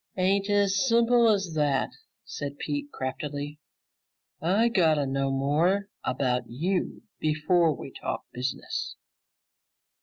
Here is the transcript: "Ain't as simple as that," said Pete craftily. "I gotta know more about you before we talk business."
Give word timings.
"Ain't 0.17 0.49
as 0.49 0.83
simple 0.87 1.29
as 1.29 1.53
that," 1.53 1.91
said 2.25 2.57
Pete 2.57 2.91
craftily. 2.91 3.59
"I 4.41 4.67
gotta 4.67 5.05
know 5.05 5.29
more 5.29 5.89
about 6.03 6.49
you 6.49 7.03
before 7.19 7.75
we 7.75 7.91
talk 7.91 8.25
business." 8.33 8.95